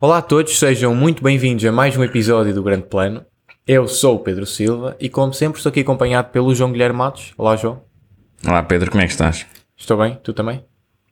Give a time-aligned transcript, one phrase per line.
[0.00, 3.24] Olá a todos, sejam muito bem-vindos a mais um episódio do Grande Plano.
[3.66, 7.34] Eu sou o Pedro Silva e, como sempre, estou aqui acompanhado pelo João Guilherme Matos.
[7.36, 7.82] Olá, João.
[8.46, 9.44] Olá Pedro, como é que estás?
[9.76, 10.18] Estou bem?
[10.22, 10.64] Tu também?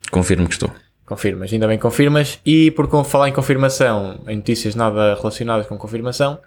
[0.09, 0.71] Confirmo que estou.
[1.05, 2.39] Confirmas, ainda bem confirmas.
[2.45, 6.39] E por falar em confirmação, em notícias nada relacionadas com confirmação,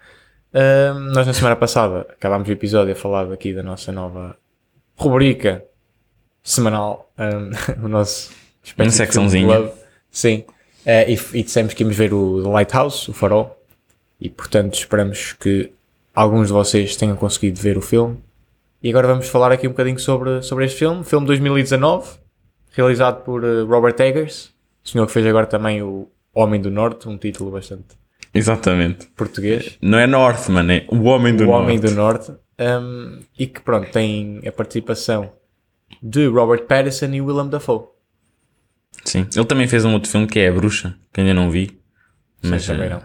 [0.53, 4.37] hum, nós na semana passada acabámos o episódio a falar aqui da nossa nova
[4.95, 5.63] rubrica
[6.43, 7.51] semanal, hum,
[7.85, 8.31] o nosso
[8.77, 9.71] Uma secçãozinha.
[10.09, 10.43] Sim.
[10.85, 13.57] Eh, e, e dissemos que íamos ver o The Lighthouse, o Farol,
[14.19, 15.71] e portanto esperamos que
[16.13, 18.17] alguns de vocês tenham conseguido ver o filme.
[18.83, 22.17] E agora vamos falar aqui um bocadinho sobre, sobre este filme, filme de 2019,
[22.71, 24.51] realizado por eh, Robert Eggers,
[24.83, 28.00] o senhor que fez agora também o Homem do Norte, um título bastante
[28.33, 29.07] Exatamente.
[29.15, 29.77] português.
[29.81, 31.63] Não é Northman, é o Homem do o Norte.
[31.63, 32.31] Homem do Norte.
[32.59, 35.31] um, e que pronto, tem a participação
[36.01, 37.85] de Robert Pattinson e Willem Dafoe.
[39.03, 39.27] Sim.
[39.35, 41.79] Ele também fez um outro filme que é A Bruxa, que ainda não vi.
[42.43, 43.01] Mas Sim, também eh, não.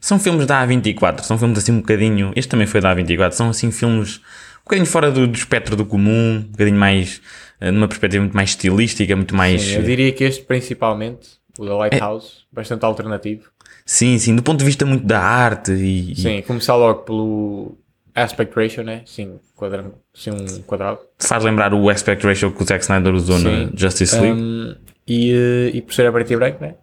[0.00, 2.32] são filmes da A24, são filmes assim um bocadinho.
[2.36, 4.18] Este também foi da A24, são assim filmes
[4.60, 7.20] um bocadinho fora do, do espectro do comum, um bocadinho mais.
[7.60, 9.62] eh, numa perspectiva muito mais estilística, muito mais.
[9.62, 13.50] Sim, eu diria que este principalmente, o The Lighthouse, bastante alternativo.
[13.88, 16.10] Sim, sim, do ponto de vista muito da arte e.
[16.12, 17.78] e Sim, começar logo pelo
[18.12, 19.02] aspect ratio, né?
[19.06, 20.98] Sim, quadrado, sim um quadrado.
[21.18, 23.44] faz lembrar o aspect ratio que o Zack Snyder usou Sim.
[23.44, 24.40] na Justice League.
[24.40, 24.74] Um,
[25.06, 26.74] e, e por ser a preto e branco, né?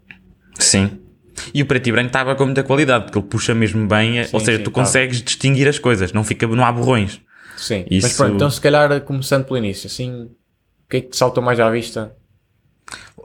[0.57, 0.99] Sim.
[1.53, 4.39] E o preto e branco estava com muita qualidade, porque ele puxa mesmo bem, ou
[4.39, 4.79] seja, sim, tu tá.
[4.81, 7.19] consegues distinguir as coisas, não fica, não há borrões.
[7.57, 7.85] Sim.
[7.91, 10.29] Mas Isso- pronto, então se calhar começando pelo início, assim, o
[10.89, 12.15] que é que te saltou mais à vista?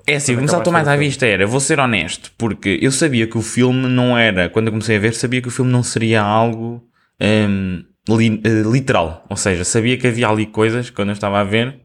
[0.07, 2.91] É assim, o que me saltou mais à vista era, vou ser honesto, porque eu
[2.91, 5.71] sabia que o filme não era, quando eu comecei a ver, sabia que o filme
[5.71, 6.83] não seria algo
[7.21, 9.27] hum, li- eh, literal.
[9.29, 11.79] Ou seja, sabia que havia ali coisas, quando eu estava a ver,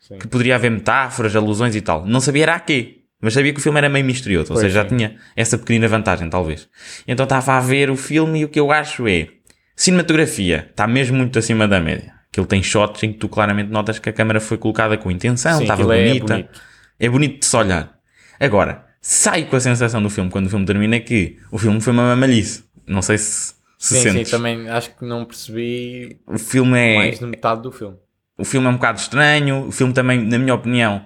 [0.00, 0.18] Sim.
[0.18, 2.04] que poderia haver metáforas, alusões e tal.
[2.04, 2.96] Não sabia era a quê.
[3.22, 4.96] Mas sabia que o filme era meio misterioso, ou Pois, seja, já sim.
[4.96, 6.68] tinha essa pequenina vantagem, talvez.
[7.06, 9.28] Então estava a ver o filme e o que eu acho é
[9.76, 12.12] cinematografia, está mesmo muito acima da média.
[12.30, 15.58] Aquilo tem shots em que tu claramente notas que a câmera foi colocada com intenção,
[15.58, 16.26] Sim, estava é bonita.
[16.26, 16.60] bonito.
[17.00, 17.98] É bonito de se olhar.
[18.38, 21.92] Agora, sai com a sensação do filme quando o filme termina que o filme foi
[21.92, 22.64] uma mamalhice.
[22.86, 24.30] Não sei se, se Sim, sim, sentes.
[24.30, 26.96] também acho que não percebi O filme é.
[26.96, 27.96] mais de metade do filme.
[28.36, 29.66] O filme é um bocado estranho.
[29.66, 31.04] O filme também, na minha opinião,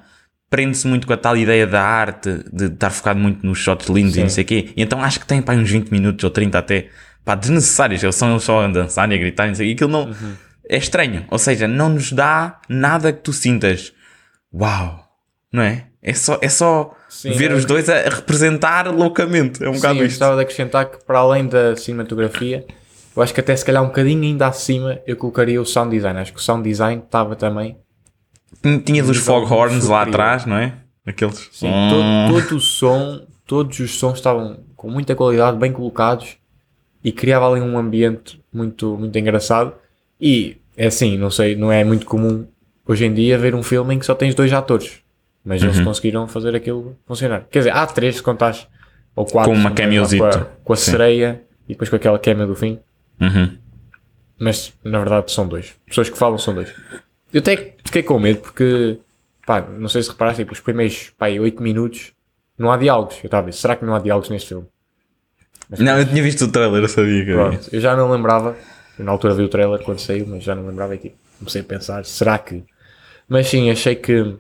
[0.50, 4.14] prende-se muito com a tal ideia da arte, de estar focado muito nos shots lindos
[4.14, 4.20] Sim.
[4.20, 4.72] e não sei o quê.
[4.76, 6.88] E então acho que tem pá, uns 20 minutos ou 30 até,
[7.24, 8.02] pá, desnecessários.
[8.02, 9.70] Eles são eles só a dançar e a gritar e não sei o quê.
[9.70, 10.04] E aquilo não.
[10.10, 10.34] Uhum.
[10.68, 11.24] É estranho.
[11.30, 13.92] Ou seja, não nos dá nada que tu sintas.
[14.52, 15.03] Uau!
[15.54, 15.84] Não é?
[16.02, 19.62] É só, é só Sim, ver é- os dois a representar loucamente.
[19.62, 20.08] É um Sim, bocado isto.
[20.08, 22.66] gostava de acrescentar que para além da cinematografia,
[23.16, 26.18] eu acho que até se calhar um bocadinho ainda acima eu colocaria o sound design.
[26.18, 27.76] Acho que o sound design estava também.
[28.84, 30.74] Tinha- dos foghorns lá atrás, não é?
[31.06, 31.48] Aqueles.
[31.52, 31.88] Sim, Hum.
[32.28, 36.36] todo, todo o som, todos os sons estavam com muita qualidade, bem colocados
[37.04, 39.74] e criava ali um ambiente muito, muito engraçado.
[40.20, 42.46] E é assim, não sei, não é muito comum
[42.86, 45.00] hoje em dia ver um filme em que só tens dois atores,
[45.44, 45.84] mas eles Uhum.
[45.84, 47.44] conseguiram fazer aquilo funcionar.
[47.50, 48.66] Quer dizer, há três se contares,
[49.14, 50.22] ou quatro, Com uma cameozito.
[50.22, 52.78] com a, com a sereia e depois com aquela cameo do fim.
[53.20, 53.56] Uhum.
[54.38, 55.74] Mas na verdade são dois.
[55.86, 56.72] Pessoas que falam são dois.
[57.32, 58.98] Eu até fiquei com medo porque,
[59.46, 62.12] pá, não sei se reparaste, tipo, os primeiros, pá, 8 minutos
[62.58, 63.16] não há diálogos.
[63.22, 64.66] Eu estava a ver, será que não há diálogos neste filme?
[65.68, 68.56] Mas, Não, eu tinha visto o trailer, eu sabia que pronto, eu já não lembrava.
[68.98, 71.60] Eu na altura vi o trailer quando saiu, mas já não lembrava e tipo, comecei
[71.62, 72.62] a pensar, será que.
[73.28, 74.36] Mas sim, achei que,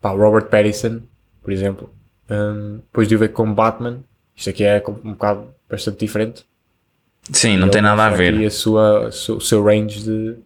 [0.00, 1.00] pá, Robert Pattinson,
[1.42, 1.92] por exemplo,
[2.30, 4.00] hum, depois de o ver como Batman,
[4.34, 6.44] isto aqui é um bocado bastante diferente.
[7.32, 8.34] Sim, não tem nada a ver.
[8.34, 10.36] aqui a sua, o seu- o seu range de,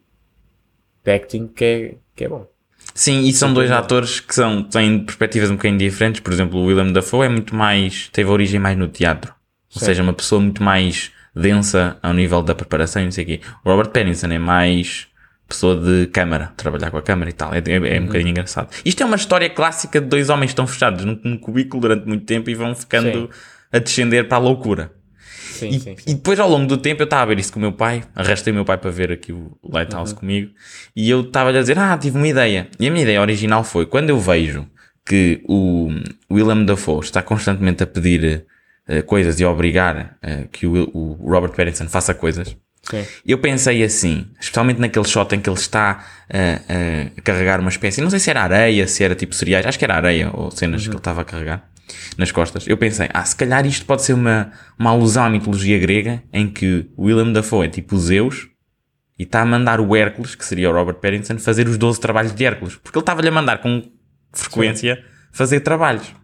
[1.05, 2.47] de acting que é, que é bom.
[2.95, 6.21] Sim, e são dois atores que são, têm perspectivas um bocadinho diferentes.
[6.21, 8.09] Por exemplo, o Willem Dafoe é muito mais.
[8.13, 9.33] teve origem mais no teatro.
[9.75, 9.87] Ou Sim.
[9.87, 13.41] seja, uma pessoa muito mais densa ao nível da preparação e não sei o quê.
[13.65, 15.07] O Robert Pattinson é mais
[15.51, 17.53] pessoa de câmara, trabalhar com a câmara e tal.
[17.53, 18.05] É, é, é Uhum.
[18.05, 18.69] um bocadinho engraçado.
[18.85, 22.07] Isto é uma história clássica de dois homens que estão fechados num, num cubículo durante
[22.07, 23.29] muito tempo e vão ficando Sim.
[23.73, 24.93] a descender para a loucura.
[25.53, 27.59] Sim, E, sim, e depois, ao longo do tempo, eu estava a ver isso com
[27.59, 30.51] o meu pai, arrastei o meu pai para ver aqui o Lighthouse comigo,
[30.97, 32.69] e eu estava-lhe a dizer: Ah, tive uma ideia.
[32.79, 34.67] E a minha ideia original foi: quando eu vejo
[35.05, 35.91] que o
[36.31, 38.47] Willem Dafoe está constantemente a pedir
[38.89, 42.57] eh, coisas e a obrigar eh, que o, o Robert Pattinson faça coisas,
[42.91, 43.05] Sim.
[43.27, 48.01] eu pensei assim, especialmente naquele shot em que ele está a, a carregar uma espécie,
[48.01, 50.83] não sei se era areia, se era tipo cereais, acho que era areia ou cenas
[50.83, 51.71] que ele estava a carregar
[52.17, 52.67] nas costas.
[52.67, 56.49] Eu pensei, ah, se calhar isto pode ser uma, uma alusão à mitologia grega em
[56.49, 58.49] que o Willem Dafoe é tipo Zeus
[59.19, 62.35] e está a mandar o Hércules, que seria o Robert Pattinson, fazer os 12 trabalhos
[62.35, 62.77] de Hércules.
[62.77, 63.83] Porque ele estava-lhe a mandar com
[64.33, 65.03] frequência
[65.33, 66.15] fazer trabalhos.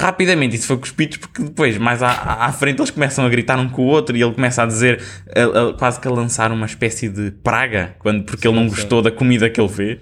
[0.00, 2.10] Rapidamente isso foi pitos, porque depois, mais à,
[2.46, 5.02] à frente, eles começam a gritar um com o outro e ele começa a dizer,
[5.36, 8.70] a- a- quase que a lançar uma espécie de praga, quando, porque ele não sim.
[8.76, 9.98] gostou da comida que ele fez.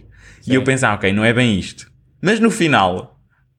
[0.47, 0.65] E eu Sim.
[0.67, 1.91] pensei, ah, ok, não é bem isto.
[2.23, 3.19] Mas no final,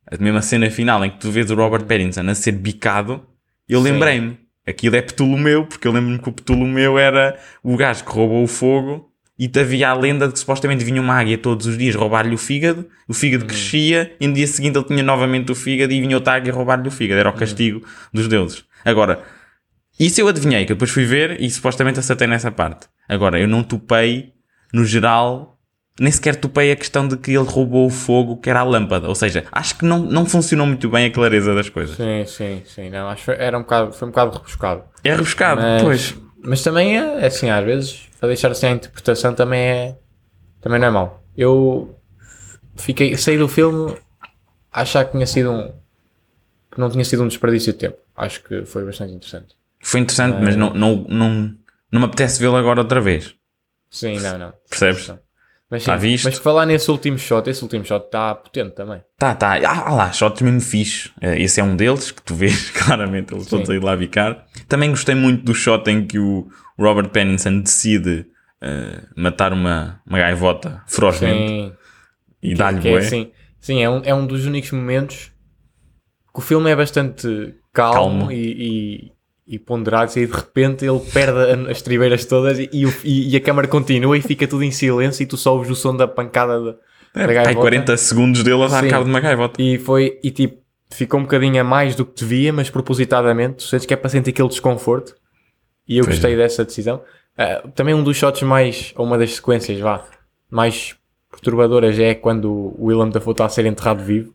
[0.10, 3.22] a mesma cena final em que tu vês o Robert Pattinson a ser bicado,
[3.68, 3.92] eu Sim.
[3.92, 4.38] lembrei-me.
[4.66, 8.48] Aquilo é Ptolomeu, porque eu lembro-me que o Ptolomeu era o gajo que roubou o
[8.48, 9.09] fogo
[9.40, 12.38] e havia a lenda de que supostamente vinha uma águia todos os dias roubar-lhe o
[12.38, 16.18] fígado, o fígado crescia e no dia seguinte ele tinha novamente o fígado e vinha
[16.18, 17.22] outra águia roubar-lhe o fígado.
[17.22, 17.82] Era o castigo
[18.14, 18.66] dos deuses.
[18.84, 19.24] Agora,
[19.98, 22.88] isso eu adivinhei, que eu depois fui ver e supostamente acertei nessa parte.
[23.08, 24.34] Agora, eu não topei,
[24.74, 25.58] no geral,
[26.00, 29.08] nem sequer topei a questão de que ele roubou o fogo, que era a lâmpada.
[29.08, 31.96] Ou seja, acho que não, não funcionou muito bem a clareza das coisas.
[31.96, 32.90] Sim, sim, sim.
[32.90, 34.84] Não, acho que era um bocado, foi um bocado rebuscado.
[35.04, 36.16] É rebuscado, Mas, pois.
[36.44, 39.98] mas também é assim, às vezes, a deixar assim a interpretação também é.
[40.62, 41.24] Também não é mau.
[41.38, 41.96] Eu
[42.76, 43.96] fiquei, saí do filme
[44.72, 45.72] a achar que tinha sido um.
[46.72, 47.98] que não tinha sido um desperdício de tempo.
[48.16, 49.56] Acho que foi bastante interessante.
[49.82, 51.56] Foi interessante, mas não, não, não,
[51.92, 53.34] não me apetece vê-lo agora outra vez.
[53.90, 54.54] Sim, não, não.
[54.70, 55.14] Percebes?
[55.70, 56.26] Mas, sim, Tá visto?
[56.26, 59.02] mas falar nesse último shot, esse último shot está potente também.
[59.18, 59.56] Tá, tá.
[59.66, 61.12] Ah, ah lá, shots mesmo fixe.
[61.22, 63.74] Eh, Esse é um deles, que tu vês claramente, eles todos Sim.
[63.74, 64.46] aí lá a bicar.
[64.70, 68.26] Também gostei muito do shot em que o Robert Pattinson decide
[68.62, 71.72] eh, matar uma, uma gaivota ferozmente Sim.
[72.44, 75.32] e dá-lhe é assim, sim, é um, é um dos únicos momentos
[76.34, 77.94] que o filme é bastante calmo,
[78.28, 78.32] Calmo.
[78.32, 79.12] E,
[79.48, 83.42] e, e ponderado e de repente ele perde as tribeiras todas e, e, e- a
[83.42, 86.62] câmara continua e fica tudo em silêncio e tu só ouves o som da pancada
[86.62, 86.76] da,
[87.16, 87.56] É, da gaivota.
[87.60, 88.90] 40 segundos dele a dar Sim.
[88.90, 89.60] cabo de uma gaivota.
[89.62, 93.64] E foi, e tipo, ficou um bocadinho a mais do que devia, mas propositadamente, tu
[93.64, 95.16] sentes que é para sentir aquele desconforto.
[95.88, 97.02] E eu gostei dessa decisão.
[97.38, 100.06] Ah, também um dos shots mais, ou uma das sequências, vá,
[100.50, 100.96] mais
[101.32, 104.34] perturbadoras é quando o Willem Dafoe está a ser enterrado vivo.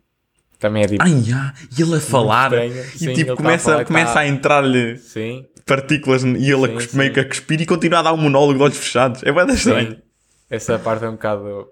[0.59, 2.73] Também é tipo, Ai, ah, e ele a falar estranho.
[2.95, 4.97] e Sim, tipo tá a começa, começa tá- a entrar-lhe
[5.67, 8.17] partículas e ele a Sim, cuspe- meio que a cuspir e continua a dar um
[8.17, 9.23] monólogo de olhos fechados.
[9.25, 9.99] É bem estranho.
[10.49, 11.67] Essa parte é um bocado.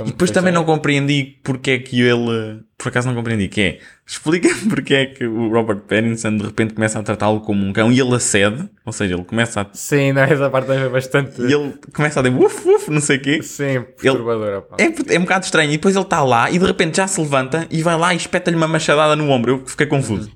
[0.00, 2.62] E depois também não compreendi porque é que ele.
[2.76, 3.48] Por acaso não compreendi.
[3.48, 3.78] Que é.
[4.06, 7.90] Explica-me porque é que o Robert Pattinson de repente começa a tratá-lo como um cão
[7.90, 8.68] e ele acede.
[8.84, 9.66] Ou seja, ele começa a.
[9.72, 11.40] Sim, não, essa parte também é bastante.
[11.40, 13.42] E ele começa a dizer uf, uf, não sei o quê.
[13.42, 14.62] Sim, perturbadora.
[14.62, 14.76] pá.
[14.78, 15.70] É, é um bocado estranho.
[15.70, 18.16] E depois ele está lá e de repente já se levanta e vai lá e
[18.16, 19.52] espeta-lhe uma machadada no ombro.
[19.52, 20.30] Eu fiquei confuso.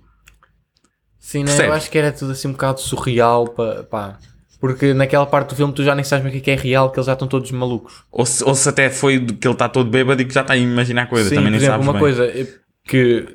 [1.20, 1.68] Sim, né?
[1.68, 4.18] eu acho que era tudo assim um bocado surreal, pá, pá.
[4.62, 6.88] Porque naquela parte do filme tu já nem sabes o que é que é real,
[6.92, 8.04] que eles já estão todos malucos.
[8.12, 10.52] Ou, se, ou se até foi que ele está todo bêbado e que já está
[10.52, 11.30] a imaginar coisas.
[11.30, 12.00] Também por nem exemplo, sabes uma bem.
[12.00, 12.46] coisa eh,
[12.84, 13.26] que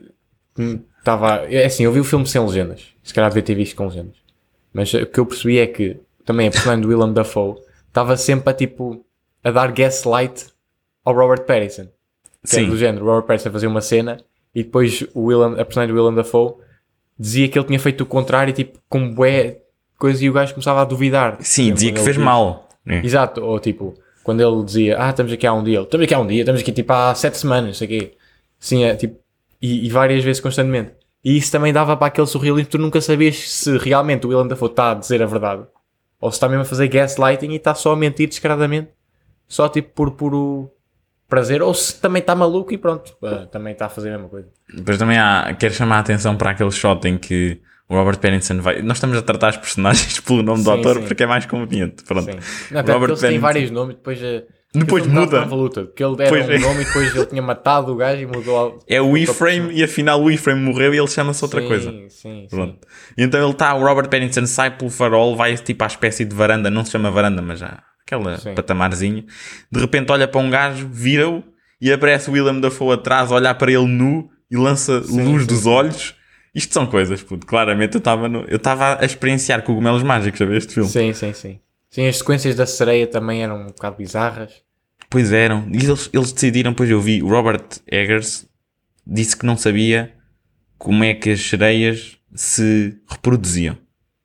[1.00, 1.46] estava.
[1.50, 2.82] É assim, eu vi o filme sem legendas.
[3.04, 4.16] Se calhar devia ter visto com legendas.
[4.72, 7.56] Mas o que eu percebi é que também a personagem do Willem Dafoe
[7.90, 9.06] estava sempre a tipo
[9.44, 10.46] a dar gaslight
[11.04, 11.90] ao Robert Pattinson.
[12.42, 12.70] Que Sim.
[12.70, 14.16] do género, o Robert Pattinson fazia uma cena
[14.56, 16.54] e depois o Willem, a personagem do Willem Dafoe
[17.20, 19.58] dizia que ele tinha feito o contrário, tipo, com bué
[19.98, 21.38] coisa e o gajo começava a duvidar.
[21.40, 22.70] Sim, dizia que fez diz- mal.
[22.86, 23.06] É.
[23.06, 26.20] Exato, ou tipo, quando ele dizia, ah, estamos aqui há um dia, estamos aqui há
[26.20, 28.14] um dia, estamos aqui tipo há sete semanas, sei quê.
[28.60, 29.20] Sim, é tipo,
[29.62, 30.92] e, e várias vezes constantemente.
[31.24, 34.70] E isso também dava para aquele surrealismo, tu nunca sabias se realmente o Willem Dafoe
[34.70, 35.64] está a dizer a verdade,
[36.22, 38.90] ou se está mesmo a fazer gaslighting e está só a mentir descaradamente,
[39.48, 40.72] só tipo por puro
[41.28, 44.30] prazer, ou se também está maluco e pronto, ah, também está a fazer a mesma
[44.30, 44.48] coisa.
[44.74, 48.60] Depois também há, quero chamar a atenção para aquele shot em que o Robert Pattinson
[48.62, 48.82] vai.
[48.82, 51.08] Nós estamos a tratar os personagens pelo nome do Sim, autor sim.
[51.08, 52.04] porque é mais conveniente.
[52.04, 52.32] Pronto.
[52.32, 52.40] Sim.
[52.72, 53.40] Não, Robert têm Pattinson.
[53.42, 55.42] vários nomes, depois, eh, Depois muda.
[55.44, 56.60] convoluto, porque ele era Pois um é.
[56.60, 58.56] nome e depois ele tinha matado o gajo e mudou.
[58.58, 61.92] ao- É o E-Frame e afinal o E-Frame morreu e ele chama-se outra sim, coisa.
[61.92, 62.48] Sim, sim.
[62.50, 62.78] Pronto.
[63.18, 66.36] E então ele está, o Robert Pattinson sai pelo farol, vai tipo à espécie de
[66.36, 68.54] varanda, não se chama varanda, mas já aquela Sim.
[68.54, 69.26] patamarzinho.
[69.72, 71.44] De repente olha para um gajo, vira-o
[71.82, 75.46] e aparece o Willem Dafoe atrás a olhar para ele nu e lança luz sim,
[75.48, 76.16] dos olhos.
[76.54, 77.46] Isto são coisas, puto.
[77.46, 80.90] Claramente eu estava no- eu estava a experienciar cogumelos mágicos a ver este filme.
[80.90, 81.60] Sim, sim, sim.
[81.90, 84.52] Sim, as sequências da sereia também eram um bocado bizarras.
[85.10, 85.68] Pois eram.
[85.72, 88.46] E eles, eles decidiram, pois eu vi, Robert Eggers
[89.06, 90.14] disse que não sabia
[90.78, 93.78] como é que as sereias se reproduziam.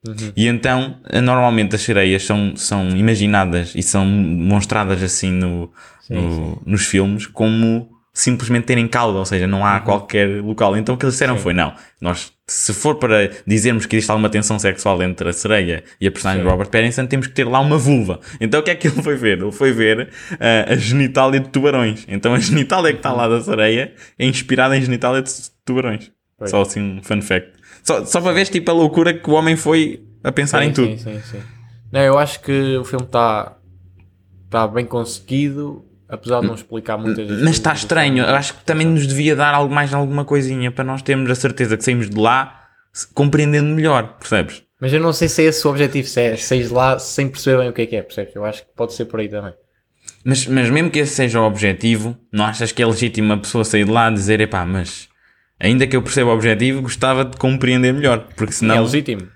[0.07, 0.33] Uhum.
[0.37, 6.14] E então, eh, normalmente as sereias são, são imaginadas e são mostradas assim no, Sim,
[6.14, 10.76] no- nos filmes como simplesmente terem cauda, ou seja, não há qualquer local.
[10.76, 11.38] Então o que eles disseram Uhum.
[11.38, 11.42] Sim.
[11.45, 15.83] foi, não, nós, se for para dizermos que existe alguma tensão sexual entre a sereia
[15.99, 18.21] e a personagem de Robert Pattinson, temos que ter lá uma vulva.
[18.38, 19.38] Então o que é que ele foi ver?
[19.40, 22.04] Ele foi ver eh, a genitália de tubarões.
[22.07, 25.33] Então a genitália que está lá da sereia é inspirada em genitália de
[25.64, 26.11] tubarões.
[26.37, 26.50] Pois.
[26.50, 27.52] Só assim um fun fact.
[27.83, 30.73] Só, só para ver tipo a loucura que o homem foi a pensar sim, em
[30.73, 30.88] tudo.
[30.88, 31.40] Sim, sim, sim.
[31.90, 33.57] Não, eu acho que o filme está
[34.50, 38.23] tá bem conseguido, apesar de não explicar muitas das Mas está estranho.
[38.25, 41.35] Eu acho que também nos devia dar algo mais alguma coisinha para nós termos a
[41.35, 42.61] certeza que saímos de lá
[43.14, 44.62] compreendendo melhor, percebes?
[44.81, 47.28] Mas eu não sei se é esse o objetivo, se é sair de lá sem
[47.28, 48.35] perceber bem o que é que é, percebes?
[48.37, 49.54] Eu acho que pode ser por aí também.
[50.25, 53.64] Mas, mas mesmo que esse seja o objetivo, não achas que é legítimo a pessoa
[53.64, 55.09] sair de lá e dizer, epá, mas
[55.59, 58.83] ainda que eu perceba o objetivo, gostava de compreender melhor, porque é senão...
[58.83, 59.28] legítimo.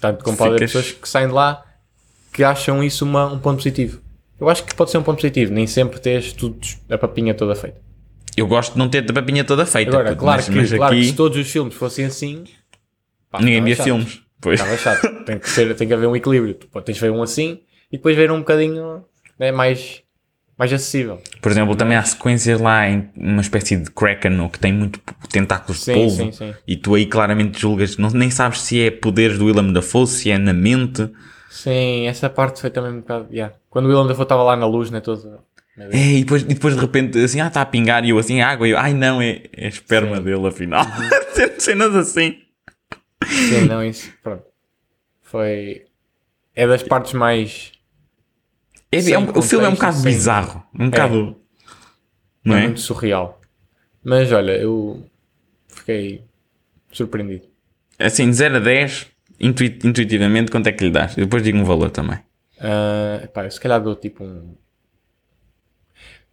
[0.00, 1.62] Tanto como pode haver Ficas- pessoas que saem de lá
[2.32, 4.00] que acham isso uma- um ponto positivo.
[4.40, 6.58] Eu acho que pode ser um ponto positivo, nem sempre tens tudo,
[6.90, 7.80] a papinha toda feita.
[8.36, 9.90] Eu gosto de não ter a papinha toda feita.
[9.90, 12.44] Agora, puto, claro, mas, que, mas claro que aqui se todos os filmes fossem assim,
[13.30, 13.84] pá, ninguém via chato.
[13.84, 14.20] filmes.
[14.40, 14.60] Pois.
[14.60, 15.24] Estava chato.
[15.24, 16.54] tem, que ser, tem que haver um equilíbrio.
[16.54, 17.60] Tu tens de ver um assim
[17.90, 19.04] e depois ver um bocadinho
[19.38, 20.02] né, mais,
[20.58, 21.20] mais acessível.
[21.40, 25.00] Por exemplo, também há sequências lá em uma espécie de Kraken ou que tem muito
[25.30, 26.54] tentáculos de Sim, polvo sim, sim.
[26.66, 30.30] e tu aí claramente julgas, não, nem sabes se é poderes do Willem Dafoe, se
[30.30, 31.08] é na mente.
[31.54, 33.28] Sim, essa parte foi também um bocado.
[33.32, 33.54] Yeah.
[33.70, 35.00] Quando o Willem Dafoe estava lá na luz, né?
[35.00, 35.38] Todo.
[35.76, 35.94] Deus.
[35.94, 38.40] É, e depois, e depois de repente assim, ah, está a pingar e eu assim,
[38.40, 40.22] água, e eu, ai não, é, é esperma Sim.
[40.24, 40.84] dele afinal.
[41.58, 42.40] Cenas assim.
[43.24, 44.12] Sim, não, isso.
[44.20, 44.42] Pronto.
[45.22, 45.84] Foi.
[46.56, 47.70] É das partes mais.
[48.90, 51.36] É, é um- o filme é um bocado sem- bizarro, um bocado.
[52.44, 52.62] Não é é?
[52.64, 53.40] muito surreal.
[54.02, 55.04] Mas olha, eu
[55.68, 56.24] fiquei
[56.90, 57.46] surpreendido.
[57.96, 59.06] Assim, de 0 a 10,
[59.40, 61.16] intui- intuitivamente, quanto é que lhe dás?
[61.16, 62.18] Eu depois digo um valor também.
[62.60, 64.54] Ah, pá, eu se calhar dou tipo um.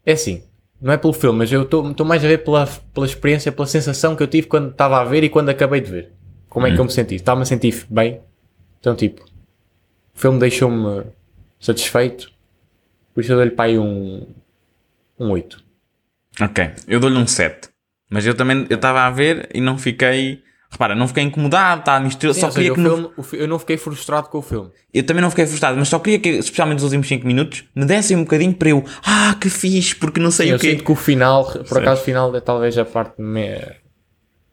[0.05, 0.43] É assim,
[0.81, 4.15] não é pelo filme, mas eu estou mais a ver pela, pela experiência, pela sensação
[4.15, 6.11] que eu tive quando estava a ver e quando acabei de ver.
[6.49, 7.15] Como é que eu me senti?
[7.15, 8.19] Estava-me a sentir bem.
[8.79, 11.03] Então, tipo, o filme deixou-me
[11.59, 12.31] satisfeito.
[13.13, 14.27] Por isso eu dou-lhe para aí um,
[15.19, 15.63] um 8.
[16.41, 17.69] Ok, eu dou-lhe um 7.
[18.09, 20.43] Mas eu também eu estava a ver e não fiquei.
[20.73, 22.39] Repara, não fiquei incomodado, tá, misterioso.
[22.39, 24.71] Sim, Só queria seja, que o filme, eu não fiquei frustrado com o filme.
[24.93, 27.83] Eu também não fiquei frustrado, mas só queria que, especialmente nos últimos 5 minutos, me
[27.85, 28.83] dessem um bocadinho para eu.
[29.05, 30.71] Ah, que fixe, porque não sei eu o quê.
[30.71, 31.77] sinto que o final, por Sim.
[31.79, 33.59] acaso, o final é talvez a parte me-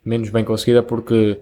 [0.04, 1.38] menos bem conseguida, porque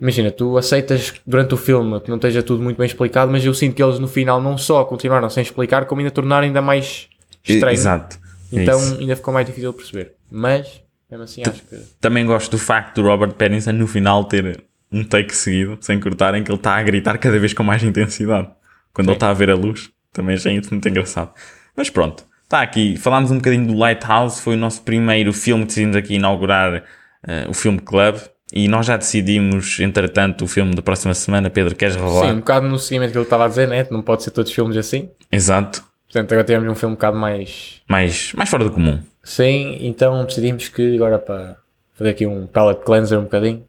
[0.00, 3.54] imagina, tu aceitas durante o filme que não esteja tudo muito bem explicado, mas eu
[3.54, 7.08] sinto que eles no final não só continuaram sem explicar, como ainda tornaram ainda mais
[7.44, 7.74] estranho.
[7.74, 8.18] Exato.
[8.52, 8.98] é Então isso.
[8.98, 10.12] ainda ficou mais difícil de perceber.
[10.30, 11.76] Mas, mesmo assim, acho que.
[12.00, 14.62] Também gosto do facto do Robert Pattinson no final ter
[14.92, 17.82] um take seguido, sem cortar, em que ele está a gritar cada vez com mais
[17.82, 18.48] intensidade.
[18.92, 19.90] Quando ele está a ver a luz.
[20.12, 21.32] Também achei isso muito engraçado.
[21.76, 22.96] Mas pronto, está aqui.
[22.96, 26.82] Falámos um bocadinho do Lighthouse, foi o nosso primeiro filme que decidimos aqui inaugurar
[27.26, 28.16] eh, o Filme Club.
[28.52, 31.48] E nós já decidimos, entretanto, o filme da próxima semana.
[31.48, 32.26] Pedro, queres revelar?
[32.26, 33.86] Sim, um bocado no seguimento que ele estava a dizer, né?
[33.88, 35.08] Não pode ser todos filmes assim.
[35.30, 35.84] Exato.
[36.06, 37.80] Portanto, agora temos um filme um bocado mais.
[37.88, 39.00] Mais, mais fora do comum.
[39.22, 41.56] Sim, então decidimos que agora para
[41.92, 43.64] fazer aqui um palette cleanser um bocadinho,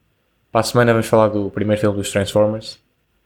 [0.51, 2.79] para a semana vamos falar do primeiro filme dos Transformers,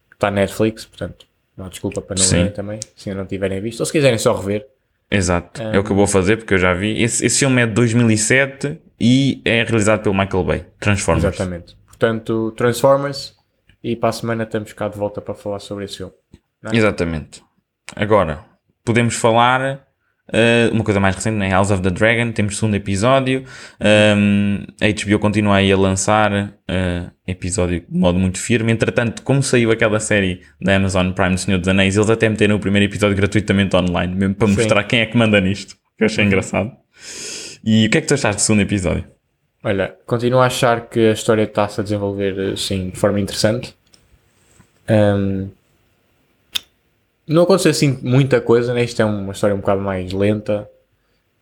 [0.10, 2.38] que está na Netflix, portanto, não há desculpa para não Sim.
[2.38, 4.68] verem também, se ainda não tiverem visto, ou se quiserem só rever.
[5.10, 5.62] Exato.
[5.62, 7.02] É o que eu vou fazer, porque eu já vi.
[7.02, 10.66] Esse, esse filme é de 2007 e é realizado pelo Michael Bay.
[10.80, 11.26] Transformers.
[11.26, 11.78] Exatamente.
[11.86, 13.36] Portanto, Transformers,
[13.84, 16.14] e para a semana estamos cá de volta para falar sobre esse filme.
[16.74, 17.44] Exatamente.
[17.96, 18.44] Agora,
[18.84, 19.85] podemos falar
[20.32, 21.50] eh, uma coisa mais recente, né?
[21.50, 23.44] House of the Dragon, temos segundo episódio.
[23.80, 28.72] Um, a HBO continua aí a lançar eh, episódio de modo muito firme.
[28.72, 32.56] Entretanto, como saiu aquela série da Amazon Prime do Senhor dos Anéis, eles até meteram
[32.56, 34.56] o primeiro episódio gratuitamente online, mesmo para Sim.
[34.56, 35.76] mostrar quem é que manda nisto.
[35.98, 36.72] Que eu achei engraçado.
[37.64, 39.06] E o que é que tu achaste do segundo episódio?
[39.64, 43.76] Olha, continuo a achar que a história está-se a desenvolver assim, de forma interessante.
[44.88, 45.50] Ahm,
[47.28, 48.84] não aconteceu assim muita coisa, né?
[48.84, 50.70] Isto é uma história um bocado mais lenta.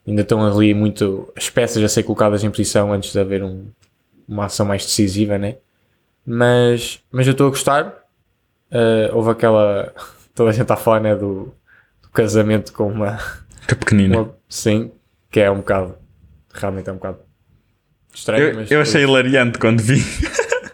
[0.08, 3.66] Ainda estão ali muito as peças a ser colocadas em posição antes de haver um-
[4.28, 5.56] uma ação mais decisiva, né?
[6.26, 7.94] Mas, mas eu estou a gostar.
[8.72, 9.94] Ah, houve aquela.
[10.36, 11.16] Toda a gente está a falar, né?
[11.16, 11.54] Do,
[12.02, 13.18] do casamento com uma,
[13.68, 14.18] Que pequenina.
[14.22, 14.36] uma.
[14.50, 14.92] Sim,
[15.30, 15.96] que é um bocado.
[16.54, 17.20] Realmente é um bocado
[18.14, 18.44] estranho.
[18.44, 20.02] Eu, mas eu depois- achei hilariante quando vi.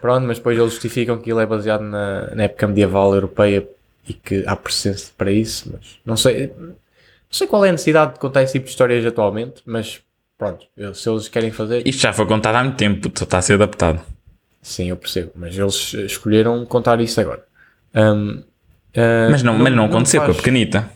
[0.00, 3.68] Pronto, mas depois eles justificam que ele é baseado na, na época medieval europeia
[4.08, 6.74] e que há precedente para isso, mas não sei, não
[7.30, 10.00] sei qual é a necessidade de contar esse tipo de histórias atualmente, mas
[10.36, 13.54] pronto, se eles querem fazer, Isto já foi contado há muito tempo, está a ser
[13.54, 14.00] adaptado.
[14.62, 17.44] sim, eu percebo, mas eles escolheram contar isso agora.
[17.94, 18.42] Hum,
[18.96, 20.90] ah, Mas não, mas não aconteceu com a faz- pequenita.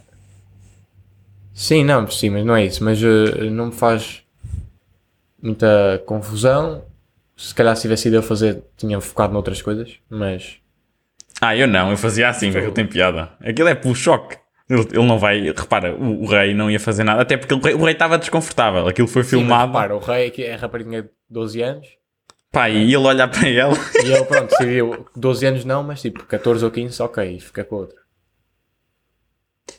[1.53, 4.23] Sim, não, sim, mas não é isso, mas ah, não me faz
[5.41, 6.85] muita confusão.
[7.37, 10.57] Se calhar se tivesse ido a fazer, tinha focado noutras coisas, mas
[11.45, 13.33] Ah, eu não, eu fazia assim, porque aquilo tem piada.
[13.41, 14.37] Aquilo é pelo choque.
[14.69, 17.59] Ele, ele não vai, repara, o, o rei não ia fazer nada, até porque o
[17.61, 18.89] rei, o rei estava desconfortável.
[18.89, 19.73] Aquilo foi Sim, filmado.
[19.73, 21.87] repara, o rei que é rapariga de 12 anos
[22.51, 23.75] Pá, e ele olhar para ela.
[24.05, 27.75] e ele, pronto, decidiu 12 anos não, mas tipo 14 ou 15, ok, fica com
[27.75, 27.99] a outra.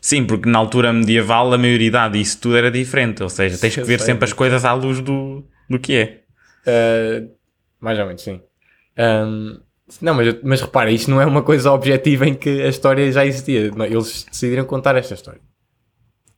[0.01, 3.23] Sim, porque na altura medieval a maioridade isso tudo era diferente.
[3.23, 6.21] Ou seja, tens que ver sei, sempre as coisas à luz do, do que é.
[6.67, 7.31] Uh,
[7.79, 8.41] mais ou menos, sim.
[8.97, 9.59] Um,
[10.01, 13.25] não, mas, mas repara, isto não é uma coisa objetiva em que a história já
[13.25, 13.71] existia.
[13.71, 15.39] Não, Eles decidiram contar esta história.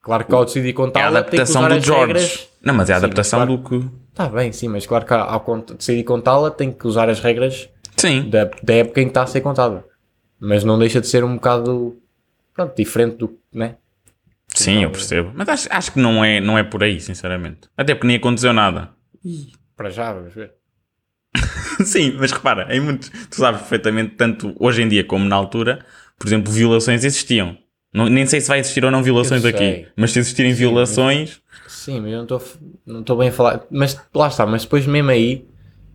[0.02, 2.06] Claro que ao decidir É a contá-la, tem que adaptação usar do as George.
[2.14, 2.50] regras.
[2.62, 3.58] Não, mas é a Sim, adaptação claro.
[3.58, 3.90] do que.
[4.10, 7.70] Está bem, sim, mas claro que ao cont- decidir contá-la, tem que usar as regras
[7.98, 8.30] Sim.
[8.30, 9.86] da, da época em que está a ser contada.
[10.40, 11.98] Mas não deixa de ser um bocado
[12.54, 13.38] pronto, diferente do.
[13.54, 13.76] Né?
[14.54, 15.32] Sim, eu percebo.
[15.36, 17.62] Mas acho, acho que não é, não é por aí, sinceramente.
[17.78, 18.90] Até porque nem aconteceu nada.
[19.76, 20.54] Para já, vamos ver.
[21.86, 25.80] Sim, mas repara, em muitos, tu sabes perfeitamente, tanto hoje em dia como na altura,
[26.18, 27.58] por exemplo, violações existiam.
[27.94, 32.02] Não, nem sei se vai existir ou não violações aqui, mas se existirem violações, Sim,
[32.02, 33.62] mas eu não estou não bem a falar.
[33.72, 35.46] Mas lá está, mas depois mesmo aí,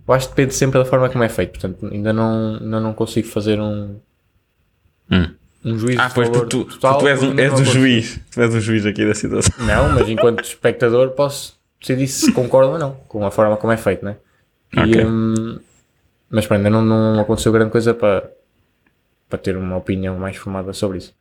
[0.09, 1.51] eu acho que depende sempre da forma como é feito.
[1.51, 3.97] Portanto, ainda não, ainda não consigo fazer um,
[5.11, 5.29] Hum.
[5.65, 8.21] um juízo Ah, pois, porque tu, total, porque tu és, um, és o juiz.
[8.33, 9.53] Tu és o juiz aqui da situação.
[9.67, 13.77] Não, mas enquanto espectador posso decidir se concordo ou não com a forma como é
[13.77, 14.17] feito, né?
[14.77, 14.93] Ok.
[14.95, 15.59] E, hum,
[16.31, 18.31] mas pronto, ainda não, não aconteceu grande coisa para,
[19.29, 21.15] para ter uma opinião mais formada sobre isso.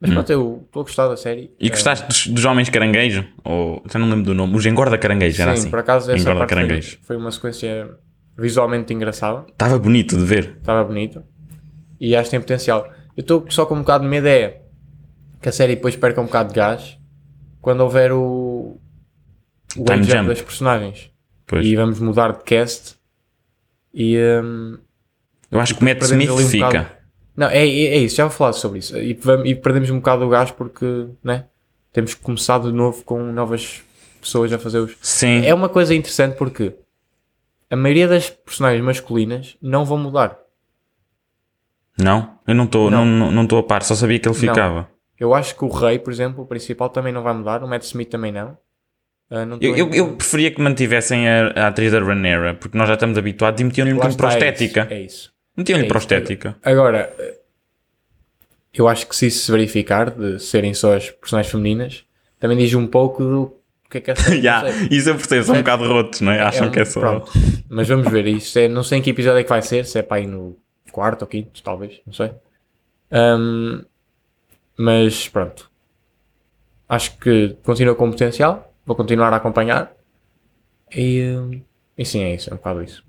[0.00, 1.46] Mas pronto, eu estou a gostar da série.
[1.52, 1.56] Hum.
[1.58, 3.24] E Eh, gostaste dos, dos Homens Caranguejo?
[3.44, 4.54] Ou, já não lembro do nome.
[4.56, 5.70] Os Engorda Caranguejo, era Sim, assim.
[5.70, 6.98] por acaso essa Engorda parte foi, Caranguejo.
[7.02, 7.90] foi uma sequência
[8.36, 9.44] visualmente engraçada.
[9.48, 10.56] Estava bonito de ver.
[10.58, 11.24] estava bonito
[12.00, 12.86] e acho que tem potencial.
[13.16, 14.60] Eu estou só com um bocado de medo é
[15.42, 16.96] que a série depois perca um bocado de gás
[17.60, 18.78] quando houver o,
[19.76, 20.28] o Time jump.
[20.28, 21.10] das personagens
[21.44, 21.66] Pois.
[21.66, 22.94] e vamos mudar de cast
[23.98, 24.78] e hum,
[25.50, 26.66] Eu acho que o Matt Smith um fica.
[26.66, 26.88] bocado.
[27.36, 30.24] não, é, é, é isso, já vou falar sobre isso e, e perdemos um bocado
[30.24, 31.46] o gás porque né,
[31.92, 33.82] temos que começar de novo com novas
[34.20, 35.44] pessoas a fazer os Sim.
[35.44, 36.74] é uma coisa interessante porque
[37.68, 40.38] a maioria das personagens masculinas não vão mudar
[41.98, 42.38] Não?
[42.46, 43.04] Eu não estou Não.
[43.04, 43.30] não.
[43.32, 44.40] Não, não a par, só sabia que ele Não.
[44.40, 44.88] ficava.
[45.18, 47.82] Eu acho que o Rei, por exemplo, o principal também não vai mudar, o Matt
[47.82, 48.56] Smith também não.
[49.30, 52.94] Ah, Eu, eu, eu preferia que mantivessem a, a atriz da Ranera, porque nós já
[52.94, 54.80] estamos habituados e metiam-lhe um bocadinho é prostética.
[54.84, 55.32] isso, É isso.
[55.56, 55.92] Metiam-lhe é isso.
[55.92, 56.56] prostética.
[56.62, 57.12] Agora,
[58.72, 62.04] eu acho que se isso se verificar, de serem só as personagens femininas,
[62.40, 63.54] também diz um pouco do
[63.90, 66.40] que é que é essa Já, isso eu percebo, são um bocado rotos, não é?
[66.42, 67.00] Acham um- que é só.
[67.00, 67.30] pronto.
[67.68, 69.98] Mas vamos ver, isto é, não sei em que episódio é que vai ser, se
[69.98, 70.56] é para ir no
[70.92, 72.30] quarto ou quinto, talvez, não sei.
[73.10, 73.82] Ahm,
[74.76, 75.70] mas pronto.
[76.88, 79.92] Acho que continua com potencial, vou continuar a acompanhar.
[80.94, 81.22] E,
[81.96, 83.04] e sim, é isso, é um bocado isso.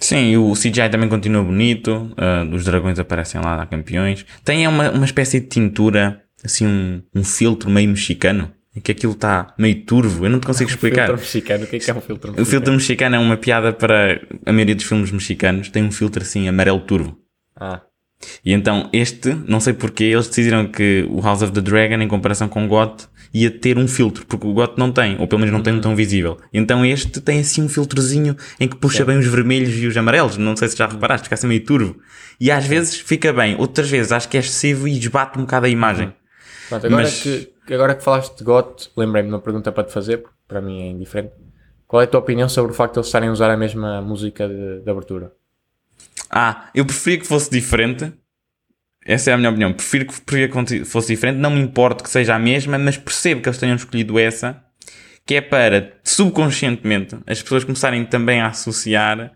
[0.00, 4.24] Sim, o CGI também continua bonito, ah, os dragões aparecem lá, dá campeões.
[4.44, 8.50] Tem uma, uma espécie de tintura, assim, um, um filtro meio mexicano,
[8.82, 11.06] que aquilo está meio turvo, eu não te consigo explicar.
[11.06, 12.50] Filtro mexicano, o que é que é um filtro O mexicano?
[12.50, 16.48] filtro mexicano é uma piada para a maioria dos filmes mexicanos, tem um filtro assim
[16.48, 17.18] amarelo turvo.
[17.54, 17.82] Ah,
[18.44, 22.08] E então este, não sei porquê, eles decidiram que o House of the Dragon, em
[22.08, 25.40] comparação com o GOT, ia ter um filtro, porque o GOT não tem, ou pelo
[25.40, 26.38] menos não tem um tão visível.
[26.52, 30.36] Então este tem assim um filtrozinho em que puxa bem os vermelhos e os amarelos,
[30.36, 31.96] não sei se já reparaste, fica assim meio turvo.
[32.40, 35.66] E às vezes fica bem, outras vezes acho que é excessivo e desbate um bocado
[35.66, 36.12] a imagem.
[36.68, 39.92] pronto, agora, Mas- que, agora que falaste de GOT, lembrei-me de uma pergunta para te
[39.92, 41.32] fazer, porque para mim é indiferente.
[41.86, 44.00] Qual é a tua opinião sobre o facto de eles estarem a usar a mesma
[44.00, 45.32] música de, de abertura?
[46.30, 48.12] Ah, eu preferia que fosse diferente.
[49.12, 49.72] Essa é a minha opinião.
[49.72, 51.36] Prefiro que, fosse diferente.
[51.38, 54.62] Não me importa que seja a mesma, mas percebo que eles tenham escolhido essa,
[55.26, 59.32] que é para, subconscientemente, as pessoas começarem também a associar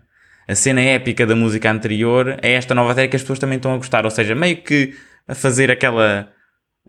[0.47, 3.73] a cena épica da música anterior a esta nova série que as pessoas também estão
[3.73, 4.05] a gostar.
[4.05, 4.93] Ou seja, meio que
[5.27, 6.29] a fazer aquela,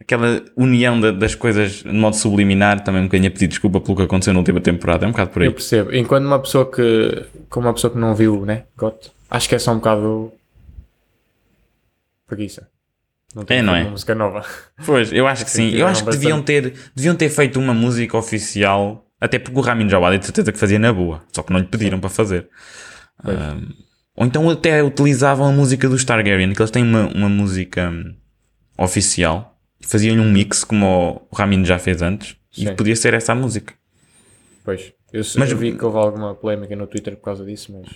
[0.01, 2.85] aquela união da- das coisas de modo subliminar.
[2.85, 5.07] Também um bocadinho a pedir desculpa pelo que aconteceu na última temporada.
[5.07, 5.49] É um bocado por aí.
[5.49, 5.93] Eu percebo.
[5.95, 9.59] Enquanto uma pessoa que, como uma pessoa que não viu, né, GOT, acho que é
[9.59, 10.33] só um bocado
[12.27, 12.69] preguiça.
[13.37, 13.83] Não tem É, não é?
[13.83, 14.43] uma música nova.
[14.87, 15.69] Pois, eu acho que sim.
[15.75, 19.87] Eu acho que deviam ter, deviam ter feito uma música oficial, até porque o Ramin
[19.87, 22.49] Djawadi de certeza que fazia na boa, só que não lhe pediram para fazer.
[23.23, 23.75] Um,
[24.17, 27.93] ou então até utilizavam a música do Stargarian, que eles têm uma, uma música
[28.79, 32.75] oficial, e faziam-lhe um mix como o Ramin já fez antes, e Sim.
[32.75, 33.75] podia ser essa a música.
[34.65, 34.93] Pois.
[35.13, 37.87] Eu, Mas- mas, eu vi que houve alguma polémica no Twitter por causa disso, mas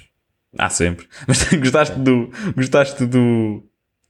[0.58, 1.06] Há sempre.
[1.28, 3.62] Mas gostaste do, gostaste do,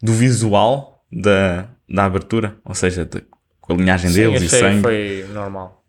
[0.02, 2.56] do visual da, da abertura?
[2.64, 3.22] Ou seja, de-
[3.60, 4.82] com a linhagem Sim, deles e sangue.
[4.82, 5.84] foi normal.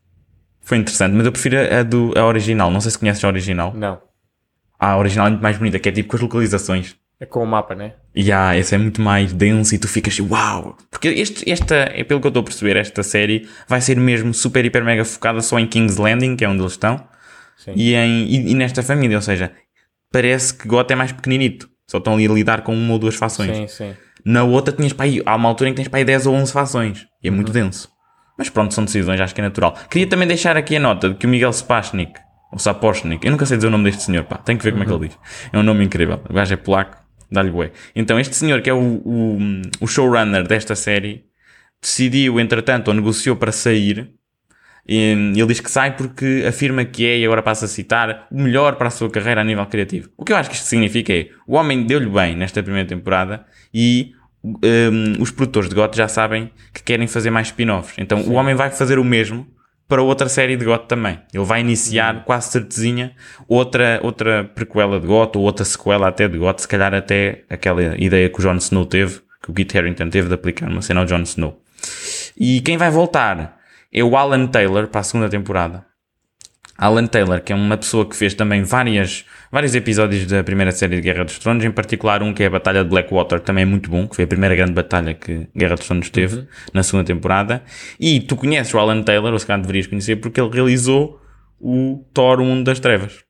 [0.61, 2.69] Foi interessante, mas eu prefiro a, do, a original.
[2.71, 3.73] Não sei se conheces a original.
[3.75, 3.99] Não.
[4.79, 6.95] Ah, a original é muito mais bonita, que é tipo com as localizações.
[7.19, 7.93] É com o mapa, né?
[8.15, 10.75] E ah, esse é muito mais denso e tu ficas assim, uau!
[10.89, 14.33] Porque este, esta, é pelo que eu estou a perceber, esta série vai ser mesmo
[14.33, 17.07] super, hiper, mega focada só em King's Landing, que é onde eles estão,
[17.57, 17.73] Sim.
[17.75, 19.17] e, em, e, e nesta família.
[19.17, 19.51] Ou seja,
[20.11, 21.69] parece que Gotham é mais pequeninito.
[21.87, 23.55] Só estão ali a lidar com uma ou duas fações.
[23.55, 23.95] Sim, sim.
[24.25, 26.35] Na outra tinhas para aí, há uma altura em que tens para aí 10 ou
[26.35, 27.07] 11 fações.
[27.23, 27.37] E é Uhum.
[27.37, 27.89] muito denso.
[28.37, 29.75] Mas pronto, são decisões, acho que é natural.
[29.89, 32.13] Queria também deixar aqui a nota de que o Miguel Spashnik,
[32.51, 34.83] ou Sapochnik, eu nunca sei dizer o nome deste senhor, pá, tenho que ver como
[34.83, 35.17] é que ele diz.
[35.53, 36.21] É um nome incrível.
[36.29, 36.97] O gajo é polaco,
[37.31, 37.71] dá-lhe bué.
[37.95, 39.37] Então, este senhor que é o, o,
[39.81, 41.23] o showrunner desta série,
[41.81, 44.11] decidiu, entretanto, ou negociou para sair.
[44.87, 48.41] E ele diz que sai porque afirma que é, e agora passa a citar, o
[48.41, 50.09] melhor para a sua carreira a nível criativo.
[50.17, 53.45] O que eu acho que isto significa é, o homem deu-lhe bem nesta primeira temporada
[53.73, 54.13] e
[54.43, 57.95] um, os produtores de GOT já sabem que querem fazer mais spin-offs.
[57.97, 58.29] Então Sim.
[58.29, 59.47] o homem vai fazer o mesmo
[59.87, 61.19] para outra série de GOT também.
[61.33, 62.21] Ele vai iniciar, uhum.
[62.21, 63.13] quase certezinha,
[63.47, 67.95] outra, outra prequela de GOT ou outra sequela até de GOT, se calhar até aquela
[68.01, 71.01] ideia que o Jon Snow teve, que o Kit Harington teve de aplicar uma cena
[71.01, 71.61] ao Jon Snow.
[72.37, 73.60] E quem vai voltar
[73.91, 75.85] é o Alan Taylor para a segunda temporada.
[76.81, 80.95] Alan Taylor, que é uma pessoa que fez também várias, vários episódios da primeira série
[80.95, 83.65] de Guerra dos Tronos, em particular um que é a Batalha de Blackwater, também é
[83.65, 86.47] muito bom, que foi a primeira grande batalha que Guerra dos Tronos teve uhum.
[86.73, 87.61] na segunda temporada.
[87.99, 91.21] E tu conheces o Alan Taylor, ou se calhar deverias conhecer, porque ele realizou
[91.59, 93.23] o Thor 1 das Trevas.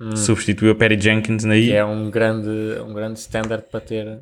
[0.00, 0.16] Hum.
[0.16, 1.66] Substituiu a Perry Jenkins aí.
[1.66, 2.48] Que é um grande,
[2.80, 4.20] um grande standard para ter.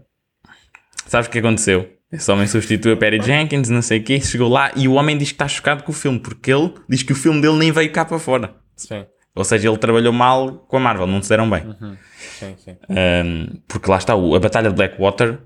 [1.07, 1.98] Sabes o que aconteceu?
[2.11, 5.19] Esse homem substitui a Perry Jenkins, não sei o quê, chegou lá e o homem
[5.19, 7.71] diz que está chocado com o filme, porque ele diz que o filme dele nem
[7.71, 8.55] veio cá para fora.
[8.75, 9.05] Sim.
[9.35, 11.65] Ou seja, ele trabalhou mal com a Marvel, não se deram bem.
[11.65, 11.97] Uhum.
[12.39, 12.77] Sim, sim.
[12.89, 15.39] Um, porque lá está, a Batalha de Blackwater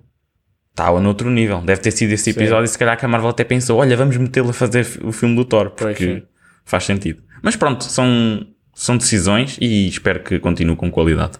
[0.70, 1.60] estava noutro nível.
[1.60, 2.70] Deve ter sido esse episódio sim.
[2.70, 5.34] e se calhar que a Marvel até pensou, olha, vamos metê-lo a fazer o filme
[5.36, 6.22] do Thor, porque pois,
[6.64, 7.22] faz sentido.
[7.42, 11.38] Mas pronto, são, são decisões e espero que continue com qualidade.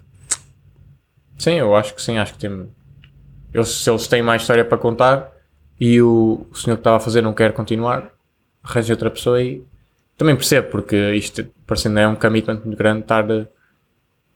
[1.39, 2.69] Sim, eu acho que sim, acho que tem,
[3.53, 5.33] eles, se eles têm mais história para contar
[5.79, 8.11] e o, o senhor que estava a fazer não quer continuar,
[8.63, 9.63] arranja outra pessoa e
[10.17, 13.25] também percebo, porque isto parecendo é um commitment muito grande estar.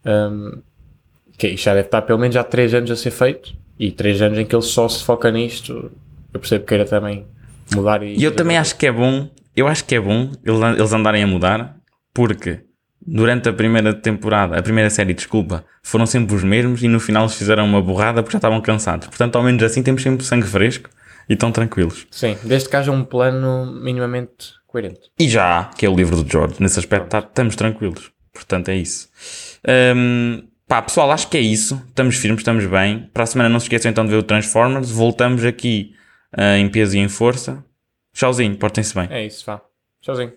[0.05, 0.63] Um,
[1.39, 4.23] que isto já deve estar pelo menos há 3 anos a ser feito e 3
[4.23, 5.91] anos em que ele só se foca nisto.
[6.33, 7.27] Eu percebo que queira também
[7.75, 8.17] mudar e.
[8.17, 11.27] E eu também acho que é bom, eu acho que é bom eles andarem a
[11.27, 11.77] mudar,
[12.13, 12.61] porque
[13.07, 17.25] durante a primeira temporada, a primeira série, desculpa, foram sempre os mesmos e no final
[17.25, 19.07] eles fizeram uma borrada porque já estavam cansados.
[19.07, 20.90] Portanto, ao menos assim temos sempre sangue fresco
[21.29, 22.07] e estão tranquilos.
[22.11, 25.11] Sim, desde que haja um plano minimamente coerente.
[25.19, 26.57] E já há, que é o livro do George.
[26.59, 28.11] Nesse aspecto tá, estamos tranquilos.
[28.33, 29.09] Portanto, é isso.
[29.97, 31.83] Um, pá, pessoal, acho que é isso.
[31.88, 33.09] Estamos firmes, estamos bem.
[33.14, 34.90] Para a semana não se esqueçam então de ver o Transformers.
[34.90, 35.92] Voltamos aqui
[36.37, 37.64] uh, em peso e em força.
[38.12, 39.09] Tchauzinho, portem-se bem.
[39.11, 39.61] É isso, vá.
[40.07, 40.31] Tchauzinho.